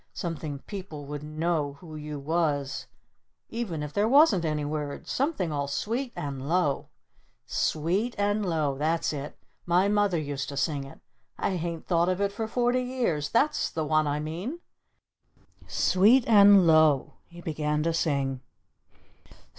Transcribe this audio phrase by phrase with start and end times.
[0.13, 2.87] Something people would know who you was
[3.49, 5.11] even if there wasn't any words!
[5.11, 6.89] Something all sweet and low
[7.45, 9.37] 'Sweet and Low,' that's it!
[9.67, 10.99] My Mother used to sing it!
[11.37, 13.29] I hain't thought of it for forty years!
[13.29, 14.61] That's the one I mean!"
[15.67, 18.41] "Sweet and Low" he began to sing.